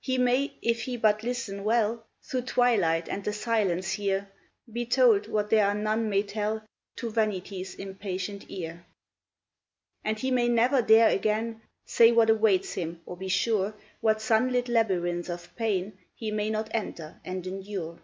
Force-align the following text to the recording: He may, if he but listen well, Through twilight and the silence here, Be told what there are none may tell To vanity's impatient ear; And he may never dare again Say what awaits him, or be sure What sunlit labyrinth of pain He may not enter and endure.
He 0.00 0.18
may, 0.18 0.52
if 0.60 0.82
he 0.82 0.98
but 0.98 1.22
listen 1.22 1.64
well, 1.64 2.04
Through 2.22 2.42
twilight 2.42 3.08
and 3.08 3.24
the 3.24 3.32
silence 3.32 3.92
here, 3.92 4.28
Be 4.70 4.84
told 4.84 5.26
what 5.26 5.48
there 5.48 5.66
are 5.66 5.74
none 5.74 6.10
may 6.10 6.22
tell 6.22 6.66
To 6.96 7.08
vanity's 7.10 7.74
impatient 7.74 8.50
ear; 8.50 8.84
And 10.04 10.18
he 10.18 10.30
may 10.30 10.48
never 10.48 10.82
dare 10.82 11.08
again 11.08 11.62
Say 11.86 12.12
what 12.12 12.28
awaits 12.28 12.74
him, 12.74 13.00
or 13.06 13.16
be 13.16 13.28
sure 13.28 13.72
What 14.02 14.20
sunlit 14.20 14.68
labyrinth 14.68 15.30
of 15.30 15.56
pain 15.56 15.96
He 16.14 16.30
may 16.30 16.50
not 16.50 16.68
enter 16.74 17.22
and 17.24 17.46
endure. 17.46 18.02